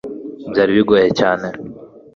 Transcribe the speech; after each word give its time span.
byari 0.49 0.71
bigoye 0.77 1.05
cyane 1.19 1.47